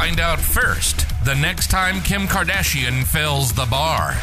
[0.00, 4.16] find out first the next time Kim Kardashian fills the bar.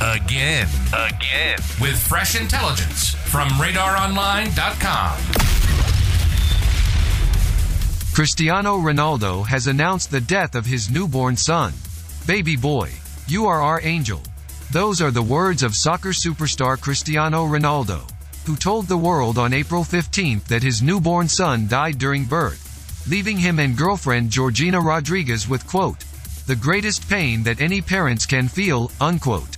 [0.00, 0.66] Again.
[0.94, 1.58] Again.
[1.78, 5.18] With fresh intelligence from radaronline.com.
[8.14, 11.74] Cristiano Ronaldo has announced the death of his newborn son.
[12.26, 12.90] Baby boy,
[13.26, 14.22] you are our angel.
[14.72, 18.10] Those are the words of soccer superstar Cristiano Ronaldo,
[18.46, 22.69] who told the world on April 15 that his newborn son died during birth,
[23.10, 26.04] leaving him and girlfriend Georgina Rodriguez with quote,
[26.46, 29.56] the greatest pain that any parents can feel, unquote.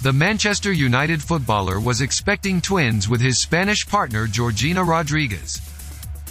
[0.00, 5.60] The Manchester United footballer was expecting twins with his Spanish partner Georgina Rodriguez.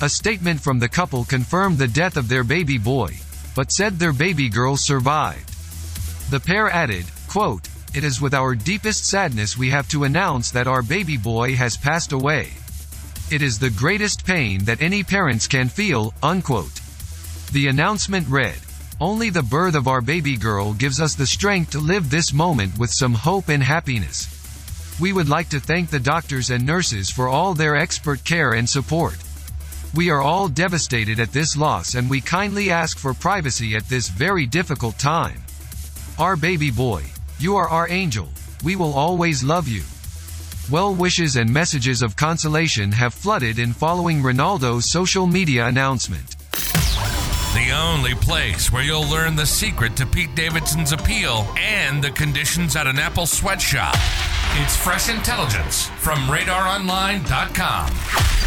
[0.02, 3.13] A statement from the couple confirmed the death of their baby boy,
[3.55, 5.54] but said their baby girl survived.
[6.31, 10.68] The pair added, quote, it is with our deepest sadness we have to announce that
[10.68, 12.49] our baby boy has passed away.
[13.32, 16.82] It is the greatest pain that any parents can feel, unquote.
[17.52, 18.58] The announcement read,
[19.00, 22.80] Only the birth of our baby girl gives us the strength to live this moment
[22.80, 24.27] with some hope and happiness.
[24.99, 28.68] We would like to thank the doctors and nurses for all their expert care and
[28.68, 29.18] support.
[29.93, 34.10] We are all devastated at this loss and we kindly ask for privacy at this
[34.10, 35.43] very difficult time.
[36.18, 37.04] Our baby boy,
[37.38, 38.30] you are our angel.
[38.64, 39.84] We will always love you.
[40.71, 46.35] Well wishes and messages of consolation have flooded in following Ronaldo's social media announcement.
[47.55, 52.75] The only place where you'll learn the secret to Pete Davidson's appeal and the conditions
[52.75, 53.95] at an Apple sweatshop.
[54.62, 58.38] It's fresh intelligence from radaronline.com.